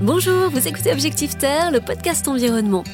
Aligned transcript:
Bonjour, 0.00 0.48
vous 0.50 0.68
écoutez 0.68 0.92
Objectif 0.92 1.36
Terre, 1.38 1.72
le 1.72 1.80
podcast 1.80 2.28
environnement. 2.28 2.84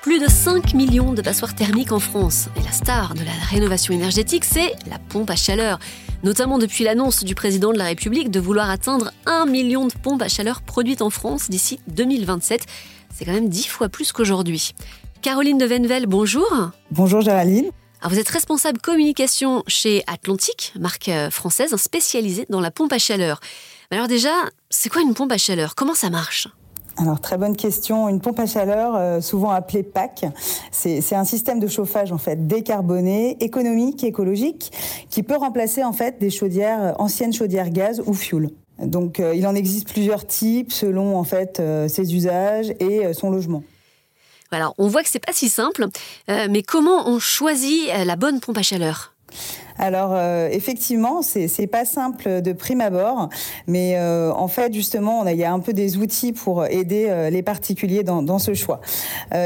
Plus 0.00 0.18
de 0.18 0.26
5 0.26 0.72
millions 0.72 1.12
de 1.12 1.20
passoires 1.20 1.54
thermiques 1.54 1.92
en 1.92 1.98
France. 1.98 2.48
Et 2.56 2.62
la 2.62 2.72
star 2.72 3.12
de 3.12 3.22
la 3.22 3.32
rénovation 3.50 3.92
énergétique, 3.92 4.46
c'est 4.46 4.74
la 4.88 4.98
pompe 4.98 5.28
à 5.28 5.36
chaleur. 5.36 5.78
Notamment 6.22 6.56
depuis 6.56 6.84
l'annonce 6.84 7.22
du 7.22 7.34
président 7.34 7.70
de 7.70 7.76
la 7.76 7.84
République 7.84 8.30
de 8.30 8.40
vouloir 8.40 8.70
atteindre 8.70 9.12
1 9.26 9.44
million 9.44 9.86
de 9.86 9.92
pompes 9.92 10.22
à 10.22 10.28
chaleur 10.28 10.62
produites 10.62 11.02
en 11.02 11.10
France 11.10 11.50
d'ici 11.50 11.80
2027. 11.88 12.64
C'est 13.12 13.26
quand 13.26 13.34
même 13.34 13.50
10 13.50 13.66
fois 13.66 13.90
plus 13.90 14.12
qu'aujourd'hui. 14.12 14.72
Caroline 15.20 15.58
de 15.58 15.66
Venvel, 15.66 16.06
bonjour. 16.06 16.70
Bonjour 16.90 17.20
Géraldine. 17.20 17.70
Alors 18.00 18.12
vous 18.12 18.18
êtes 18.18 18.30
responsable 18.30 18.78
communication 18.78 19.62
chez 19.66 20.02
Atlantique, 20.06 20.72
marque 20.80 21.10
euh, 21.10 21.28
française 21.28 21.76
spécialisée 21.76 22.46
dans 22.48 22.60
la 22.60 22.70
pompe 22.70 22.94
à 22.94 22.98
chaleur. 22.98 23.40
Alors 23.92 24.06
déjà, 24.06 24.30
c'est 24.70 24.88
quoi 24.88 25.02
une 25.02 25.14
pompe 25.14 25.32
à 25.32 25.38
chaleur? 25.38 25.74
Comment 25.74 25.94
ça 25.94 26.10
marche? 26.10 26.46
Alors 26.96 27.20
très 27.20 27.36
bonne 27.36 27.56
question. 27.56 28.08
Une 28.08 28.20
pompe 28.20 28.38
à 28.38 28.46
chaleur, 28.46 28.94
euh, 28.94 29.20
souvent 29.20 29.50
appelée 29.50 29.82
PAC, 29.82 30.26
c'est 30.70 31.14
un 31.14 31.24
système 31.24 31.58
de 31.58 31.66
chauffage 31.66 32.12
en 32.12 32.18
fait 32.18 32.46
décarboné, 32.46 33.36
économique, 33.42 34.04
écologique, 34.04 34.70
qui 35.08 35.24
peut 35.24 35.36
remplacer 35.36 35.82
en 35.82 35.92
fait 35.92 36.20
des 36.20 36.30
chaudières 36.30 36.82
euh, 36.82 36.92
anciennes 36.98 37.32
chaudières 37.32 37.70
gaz 37.70 38.00
ou 38.06 38.12
fuel. 38.12 38.50
Donc 38.78 39.18
euh, 39.18 39.34
il 39.34 39.44
en 39.46 39.56
existe 39.56 39.88
plusieurs 39.90 40.24
types 40.24 40.72
selon 40.72 41.16
en 41.16 41.24
fait 41.24 41.60
ses 41.88 42.14
usages 42.14 42.72
et 42.78 43.12
son 43.12 43.30
logement. 43.30 43.64
Alors 44.52 44.74
on 44.78 44.86
voit 44.86 45.02
que 45.02 45.08
c'est 45.08 45.24
pas 45.24 45.32
si 45.32 45.48
simple, 45.48 45.88
mais 46.28 46.62
comment 46.62 47.08
on 47.08 47.18
choisit 47.18 47.88
la 48.04 48.16
bonne 48.16 48.40
pompe 48.40 48.58
à 48.58 48.62
chaleur? 48.62 49.14
Alors 49.78 50.12
euh, 50.14 50.48
effectivement, 50.50 51.22
c'est 51.22 51.66
pas 51.66 51.84
simple 51.84 52.42
de 52.42 52.52
prime 52.52 52.80
abord, 52.80 53.28
mais 53.66 53.94
euh, 53.96 54.32
en 54.32 54.48
fait 54.48 54.72
justement, 54.72 55.26
il 55.26 55.36
y 55.36 55.44
a 55.44 55.52
un 55.52 55.60
peu 55.60 55.72
des 55.72 55.96
outils 55.96 56.32
pour 56.32 56.66
aider 56.66 57.06
euh, 57.08 57.30
les 57.30 57.42
particuliers 57.42 58.02
dans, 58.02 58.38
ce 58.38 58.54
choix. 58.54 58.80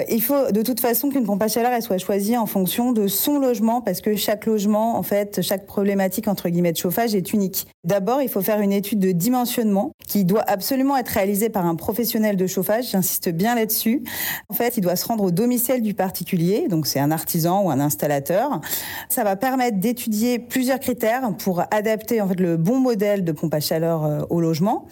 il 0.08 0.22
faut 0.22 0.52
de 0.52 0.62
toute 0.62 0.80
façon 0.80 1.08
qu'une 1.08 1.24
pompe 1.24 1.42
à 1.42 1.48
chaleur 1.48 1.82
soit 1.82 1.98
choisie 1.98 2.36
en 2.36 2.46
fonction 2.46 2.92
de 2.92 3.08
son 3.08 3.38
logement, 3.38 3.80
parce 3.80 4.00
que 4.00 4.14
chaque 4.14 4.46
logement, 4.46 4.96
en 4.96 5.02
fait, 5.02 5.42
chaque 5.42 5.66
problématique 5.66 6.28
entre 6.28 6.48
guillemets 6.48 6.72
de 6.72 6.76
chauffage 6.76 7.14
est 7.14 7.32
unique. 7.32 7.66
D'abord, 7.84 8.22
il 8.22 8.28
faut 8.28 8.40
faire 8.40 8.60
une 8.60 8.72
étude 8.72 8.98
de 8.98 9.12
dimensionnement 9.12 9.92
qui 10.06 10.24
doit 10.24 10.44
absolument 10.46 10.96
être 10.96 11.08
réalisée 11.08 11.48
par 11.48 11.66
un 11.66 11.74
professionnel 11.74 12.36
de 12.36 12.46
chauffage. 12.46 12.90
J'insiste 12.90 13.30
bien 13.30 13.54
là-dessus. 13.54 14.02
En 14.48 14.54
fait, 14.54 14.76
il 14.76 14.80
doit 14.80 14.96
se 14.96 15.06
rendre 15.06 15.24
au 15.24 15.30
domicile 15.30 15.82
du 15.82 15.94
particulier, 15.94 16.68
donc 16.68 16.86
c'est 16.86 17.00
un 17.00 17.10
artisan 17.10 17.62
ou 17.62 17.70
un 17.70 17.80
installateur. 17.80 18.60
Ça 19.08 19.24
va 19.24 19.36
permettre 19.36 19.78
d'étudier 19.78 20.23
plusieurs 20.38 20.80
critères 20.80 21.22
pour 21.38 21.62
adapter 21.70 22.20
le 22.38 22.56
bon 22.56 22.78
modèle 22.78 23.24
de 23.24 23.32
pompe 23.32 23.54
à 23.54 23.60
chaleur 23.60 24.04
euh, 24.04 24.20
au 24.30 24.40
logement. 24.40 24.86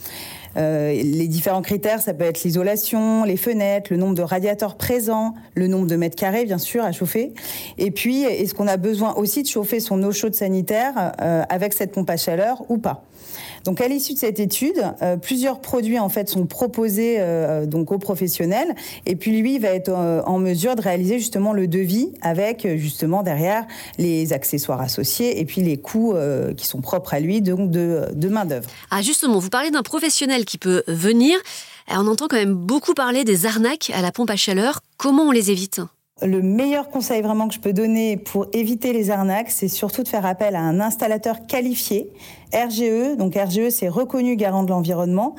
Euh, 0.57 0.93
les 0.93 1.29
différents 1.29 1.63
critères, 1.63 2.01
ça 2.01 2.15
peut 2.15 2.25
être 2.25 2.43
l'isolation, 2.43 3.25
les 3.25 3.37
fenêtres, 3.37 3.89
le 3.91 3.97
nombre 3.97 4.15
de 4.15 4.23
radiateurs 4.23 4.77
présents, 4.77 5.35
le 5.55 5.67
nombre 5.67 5.87
de 5.87 5.97
mètres 5.97 6.17
carrés, 6.17 6.45
bien 6.45 6.59
sûr, 6.59 6.85
à 6.85 6.93
chauffer. 6.93 7.33
Et 7.79 7.91
puis, 7.91 8.23
est-ce 8.23 8.55
qu'on 8.55 8.69
a 8.69 8.77
besoin 8.77 9.15
aussi 9.15 9.43
de 9.43 9.49
chauffer 9.49 9.81
son 9.81 10.03
eau 10.03 10.13
chaude 10.13 10.35
sanitaire 10.35 11.13
euh, 11.21 11.43
avec 11.49 11.73
cette 11.73 11.93
pompe 11.93 12.11
à 12.11 12.17
chaleur 12.17 12.63
ou 12.69 12.79
pas? 12.79 13.05
Donc 13.65 13.81
à 13.81 13.87
l'issue 13.87 14.15
de 14.15 14.19
cette 14.19 14.41
étude, 14.41 14.83
euh, 15.03 15.17
plusieurs 15.17 15.61
produits 15.61 16.01
en 16.01 16.09
fait 16.09 16.29
sont 16.29 16.47
proposés 16.47 17.19
donc 17.67 17.93
aux 17.93 17.99
professionnels 17.99 18.75
et 19.07 19.15
puis 19.15 19.41
lui 19.41 19.59
va 19.59 19.69
être 19.69 19.93
en 19.93 20.39
mesure 20.39 20.75
de 20.75 20.83
réaliser 20.83 21.19
justement 21.19 21.53
le 21.53 21.69
devis 21.69 22.11
avec 22.23 22.67
justement 22.77 23.23
derrière 23.23 23.67
les 23.99 24.33
accessoires 24.33 24.81
associés 24.81 25.41
et 25.41 25.45
puis 25.45 25.63
les 25.63 25.77
coûts 25.77 26.15
qui 26.57 26.67
sont 26.67 26.81
propres 26.81 27.15
à 27.15 27.21
lui 27.21 27.41
donc 27.41 27.71
de, 27.71 28.07
de 28.13 28.29
main 28.29 28.45
d'œuvre. 28.45 28.69
Ah 28.91 29.03
justement, 29.03 29.39
vous 29.39 29.51
parlez 29.51 29.71
d'un 29.71 29.83
professionnel 29.83 30.42
qui 30.45 30.59
peut 30.59 30.83
venir. 30.87 31.39
on 31.89 32.07
entend 32.07 32.29
quand 32.29 32.37
même 32.37 32.55
beaucoup 32.55 32.95
parler 32.95 33.25
des 33.25 33.47
arnaques 33.47 33.91
à 33.95 34.03
la 34.03 34.13
pompe 34.13 34.31
à 34.31 34.37
chaleur. 34.37 34.81
Comment 34.97 35.25
on 35.25 35.31
les 35.31 35.51
évite? 35.51 35.81
Le 36.25 36.43
meilleur 36.43 36.89
conseil 36.89 37.23
vraiment 37.23 37.49
que 37.49 37.55
je 37.55 37.61
peux 37.61 37.73
donner 37.73 38.17
pour 38.17 38.47
éviter 38.53 38.93
les 38.93 39.11
arnaques, 39.11 39.51
c'est 39.51 39.69
surtout 39.69 40.03
de 40.03 40.09
faire 40.09 40.27
appel 40.27 40.57
à 40.57 40.61
un 40.61 40.81
installateur 40.81 41.47
qualifié, 41.47 42.09
RGE. 42.55 43.17
Donc 43.17 43.35
RGE, 43.35 43.71
c'est 43.71 43.89
reconnu 43.89 44.37
garant 44.37 44.63
de 44.63 44.71
l'environnement. 44.71 45.35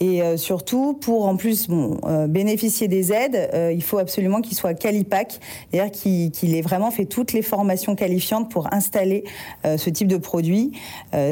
Et 0.00 0.22
euh, 0.22 0.36
surtout, 0.36 0.94
pour 0.94 1.26
en 1.26 1.36
plus 1.36 1.68
bon, 1.68 1.98
euh, 2.04 2.26
bénéficier 2.26 2.88
des 2.88 3.12
aides, 3.12 3.50
euh, 3.54 3.72
il 3.72 3.82
faut 3.82 3.98
absolument 3.98 4.40
qu'il 4.40 4.56
soit 4.56 4.74
qualipac, 4.74 5.38
c'est-à-dire 5.70 5.92
qu'il 5.92 6.54
ait 6.54 6.62
vraiment 6.62 6.90
fait 6.90 7.06
toutes 7.06 7.32
les 7.32 7.42
formations 7.42 7.94
qualifiantes 7.94 8.50
pour 8.50 8.72
installer 8.72 9.24
ce 9.64 9.90
type 9.90 10.08
de 10.08 10.16
produit. 10.16 10.72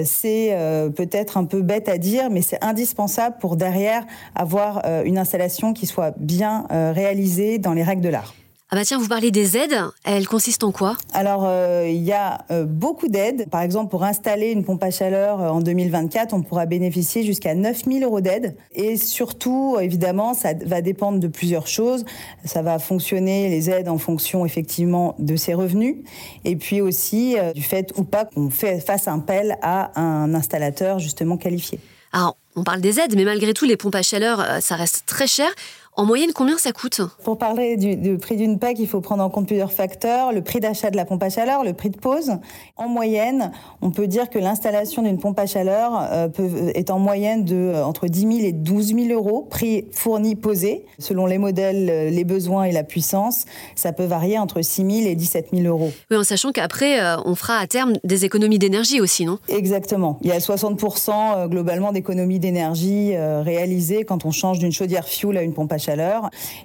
c'est 0.04 0.56
peut-être 0.96 1.36
un 1.36 1.44
peu 1.44 1.62
bête 1.62 1.88
à 1.88 1.98
dire, 1.98 2.30
mais 2.30 2.42
c'est 2.42 2.62
indispensable 2.62 3.36
pour 3.40 3.56
derrière 3.56 4.04
avoir 4.34 4.82
une 5.04 5.18
installation 5.18 5.72
qui 5.72 5.86
soit 5.86 6.14
bien 6.18 6.66
réalisée 6.70 7.58
dans 7.58 7.72
les 7.72 7.82
règles 7.82 8.02
de 8.02 8.08
l'art. 8.08 8.34
Ah 8.74 8.78
bah 8.78 8.84
tiens, 8.84 8.98
vous 8.98 9.06
parlez 9.06 9.30
des 9.30 9.56
aides, 9.56 9.78
elles 10.02 10.26
consistent 10.26 10.64
en 10.64 10.72
quoi? 10.72 10.96
Alors, 11.12 11.44
euh, 11.46 11.86
il 11.88 12.02
y 12.02 12.10
a 12.10 12.44
euh, 12.50 12.64
beaucoup 12.64 13.06
d'aides. 13.06 13.48
Par 13.48 13.60
exemple, 13.60 13.88
pour 13.88 14.02
installer 14.02 14.50
une 14.50 14.64
pompe 14.64 14.82
à 14.82 14.90
chaleur 14.90 15.40
euh, 15.40 15.48
en 15.48 15.60
2024, 15.60 16.34
on 16.34 16.42
pourra 16.42 16.66
bénéficier 16.66 17.22
jusqu'à 17.22 17.54
9000 17.54 18.02
euros 18.02 18.20
d'aide. 18.20 18.56
Et 18.72 18.96
surtout, 18.96 19.76
évidemment, 19.80 20.34
ça 20.34 20.54
va 20.66 20.80
dépendre 20.80 21.20
de 21.20 21.28
plusieurs 21.28 21.68
choses. 21.68 22.04
Ça 22.44 22.62
va 22.62 22.80
fonctionner, 22.80 23.48
les 23.48 23.70
aides, 23.70 23.88
en 23.88 23.98
fonction 23.98 24.44
effectivement 24.44 25.14
de 25.20 25.36
ses 25.36 25.54
revenus. 25.54 25.98
Et 26.44 26.56
puis 26.56 26.80
aussi 26.80 27.36
du 27.54 27.62
fait 27.62 27.92
ou 27.96 28.02
pas 28.02 28.24
qu'on 28.24 28.50
fasse 28.50 29.06
un 29.06 29.18
appel 29.20 29.56
à 29.62 30.00
un 30.00 30.34
installateur 30.34 30.98
justement 30.98 31.36
qualifié. 31.36 31.78
Alors, 32.10 32.36
on 32.56 32.64
parle 32.64 32.80
des 32.80 32.98
aides, 32.98 33.14
mais 33.14 33.24
malgré 33.24 33.54
tout, 33.54 33.66
les 33.66 33.76
pompes 33.76 33.94
à 33.94 34.02
chaleur, 34.02 34.44
ça 34.60 34.74
reste 34.74 35.04
très 35.06 35.28
cher. 35.28 35.48
En 35.96 36.06
moyenne, 36.06 36.30
combien 36.34 36.58
ça 36.58 36.72
coûte 36.72 37.02
Pour 37.22 37.38
parler 37.38 37.76
du, 37.76 38.18
prix 38.18 38.36
d'une 38.36 38.58
PAC, 38.58 38.80
il 38.80 38.88
faut 38.88 39.00
prendre 39.00 39.22
en 39.22 39.30
compte 39.30 39.46
plusieurs 39.46 39.70
facteurs. 39.70 40.32
Le 40.32 40.42
prix 40.42 40.58
d'achat 40.58 40.90
de 40.90 40.96
la 40.96 41.04
pompe 41.04 41.22
à 41.22 41.30
chaleur, 41.30 41.62
le 41.62 41.72
prix 41.72 41.90
de 41.90 41.96
pose. 41.96 42.32
En 42.76 42.88
moyenne, 42.88 43.52
on 43.80 43.92
peut 43.92 44.08
dire 44.08 44.28
que 44.28 44.40
l'installation 44.40 45.02
d'une 45.02 45.18
pompe 45.18 45.38
à 45.38 45.46
chaleur 45.46 45.92
euh, 46.10 46.26
peut, 46.26 46.50
est 46.74 46.90
en 46.90 46.98
moyenne 46.98 47.44
de 47.44 47.54
euh, 47.54 47.84
entre 47.84 48.08
10 48.08 48.20
000 48.20 48.32
et 48.40 48.50
12 48.50 48.88
000 48.88 49.06
euros, 49.10 49.46
prix 49.48 49.84
fourni 49.92 50.34
posé. 50.34 50.84
Selon 50.98 51.26
les 51.26 51.38
modèles, 51.38 51.88
euh, 51.88 52.10
les 52.10 52.24
besoins 52.24 52.64
et 52.64 52.72
la 52.72 52.82
puissance, 52.82 53.44
ça 53.76 53.92
peut 53.92 54.04
varier 54.04 54.36
entre 54.36 54.62
6 54.62 55.02
000 55.02 55.08
et 55.08 55.14
17 55.14 55.50
000 55.52 55.68
euros. 55.68 55.92
Oui, 56.10 56.16
en 56.16 56.24
sachant 56.24 56.50
qu'après, 56.50 56.98
on 57.24 57.36
fera 57.36 57.58
à 57.58 57.68
terme 57.68 57.92
des 58.02 58.24
économies 58.24 58.58
d'énergie 58.58 59.00
aussi, 59.00 59.24
non? 59.26 59.38
Exactement. 59.48 60.18
Il 60.22 60.28
y 60.28 60.32
a 60.32 60.38
60% 60.38 61.48
globalement 61.48 61.92
d'économies 61.92 62.40
d'énergie 62.40 63.16
réalisées 63.16 64.04
quand 64.04 64.24
on 64.24 64.32
change 64.32 64.58
d'une 64.58 64.72
chaudière 64.72 65.06
fuel 65.06 65.36
à 65.36 65.42
une 65.42 65.54
pompe 65.54 65.72
à 65.72 65.78
chaleur. 65.78 65.83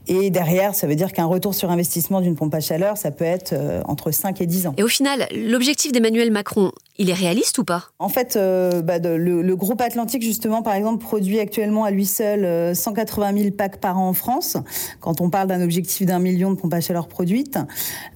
Et 0.07 0.29
derrière, 0.29 0.75
ça 0.75 0.87
veut 0.87 0.95
dire 0.95 1.11
qu'un 1.11 1.25
retour 1.25 1.53
sur 1.53 1.71
investissement 1.71 2.21
d'une 2.21 2.35
pompe 2.35 2.53
à 2.53 2.59
chaleur, 2.59 2.97
ça 2.97 3.11
peut 3.11 3.25
être 3.25 3.53
euh, 3.53 3.81
entre 3.85 4.11
5 4.11 4.41
et 4.41 4.45
10 4.45 4.67
ans. 4.67 4.73
Et 4.77 4.83
au 4.83 4.87
final, 4.87 5.27
l'objectif 5.33 5.91
d'Emmanuel 5.91 6.31
Macron, 6.31 6.71
il 6.97 7.09
est 7.09 7.13
réaliste 7.13 7.57
ou 7.57 7.63
pas? 7.63 7.85
En 7.99 8.09
fait, 8.09 8.35
euh, 8.35 8.81
bah, 8.81 8.99
le, 8.99 9.55
groupe 9.55 9.81
Atlantique, 9.81 10.21
justement, 10.21 10.61
par 10.61 10.73
exemple, 10.73 11.03
produit 11.03 11.39
actuellement 11.39 11.83
à 11.83 11.91
lui 11.91 12.05
seul 12.05 12.75
180 12.75 13.37
000 13.37 13.51
packs 13.51 13.77
par 13.77 13.97
an 13.97 14.09
en 14.09 14.13
France, 14.13 14.57
quand 14.99 15.21
on 15.21 15.29
parle 15.29 15.47
d'un 15.47 15.61
objectif 15.61 16.05
d'un 16.05 16.19
million 16.19 16.51
de 16.51 16.55
pompes 16.55 16.73
à 16.73 16.81
chaleur 16.81 17.07
produites. 17.07 17.57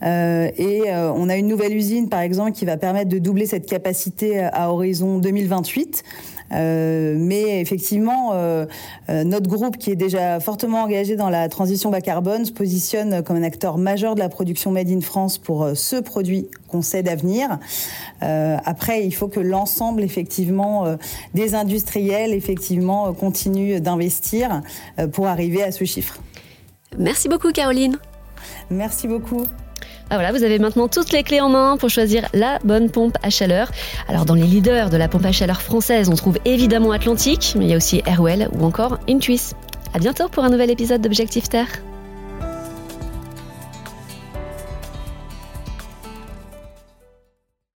Euh, 0.03 0.49
et 0.57 0.83
on 0.93 1.29
a 1.29 1.37
une 1.37 1.47
nouvelle 1.47 1.75
usine, 1.75 2.09
par 2.09 2.21
exemple, 2.21 2.51
qui 2.51 2.65
va 2.65 2.77
permettre 2.77 3.09
de 3.09 3.19
doubler 3.19 3.45
cette 3.45 3.65
capacité 3.65 4.39
à 4.39 4.71
horizon 4.71 5.19
2028. 5.19 6.03
Euh, 6.53 7.15
mais 7.17 7.61
effectivement, 7.61 8.31
euh, 8.33 8.65
euh, 9.09 9.23
notre 9.23 9.49
groupe, 9.49 9.77
qui 9.77 9.91
est 9.91 9.95
déjà 9.95 10.39
fortement 10.39 10.83
engagé 10.83 10.92
dans 11.17 11.29
la 11.29 11.49
transition 11.49 11.89
bas 11.89 12.01
carbone, 12.01 12.45
se 12.45 12.51
positionne 12.51 13.23
comme 13.23 13.37
un 13.37 13.43
acteur 13.43 13.77
majeur 13.77 14.15
de 14.15 14.19
la 14.19 14.29
production 14.29 14.71
made 14.71 14.89
in 14.89 15.01
France 15.01 15.37
pour 15.37 15.69
ce 15.75 15.95
produit 15.97 16.47
qu'on 16.67 16.81
sait 16.81 17.03
d'avenir. 17.03 17.59
après, 18.21 19.05
il 19.05 19.13
faut 19.13 19.27
que 19.27 19.39
l'ensemble, 19.39 20.03
effectivement, 20.03 20.97
des 21.33 21.55
industriels, 21.55 22.33
effectivement, 22.33 23.13
continue 23.13 23.79
d'investir 23.79 24.61
pour 25.11 25.27
arriver 25.27 25.63
à 25.63 25.71
ce 25.71 25.83
chiffre. 25.83 26.19
Merci 26.97 27.27
beaucoup, 27.27 27.51
Caroline. 27.51 27.97
Merci 28.69 29.07
beaucoup. 29.07 29.43
Ah 30.09 30.15
voilà, 30.15 30.31
vous 30.31 30.43
avez 30.43 30.59
maintenant 30.59 30.87
toutes 30.87 31.11
les 31.11 31.23
clés 31.23 31.41
en 31.41 31.49
main 31.49 31.77
pour 31.77 31.89
choisir 31.89 32.27
la 32.33 32.59
bonne 32.63 32.91
pompe 32.91 33.17
à 33.23 33.29
chaleur. 33.29 33.71
Alors 34.07 34.25
dans 34.25 34.35
les 34.35 34.43
leaders 34.43 34.89
de 34.89 34.97
la 34.97 35.07
pompe 35.07 35.25
à 35.25 35.31
chaleur 35.31 35.61
française, 35.61 36.09
on 36.09 36.15
trouve 36.15 36.37
évidemment 36.45 36.91
Atlantique, 36.91 37.55
mais 37.57 37.65
il 37.65 37.71
y 37.71 37.73
a 37.73 37.77
aussi 37.77 38.03
Airwell 38.05 38.49
ou 38.53 38.63
encore 38.63 38.99
Intuis. 39.09 39.53
À 39.93 39.99
bientôt 39.99 40.27
pour 40.27 40.43
un 40.43 40.49
nouvel 40.49 40.71
épisode 40.71 41.01
d'Objectif 41.01 41.49
Terre. 41.49 41.69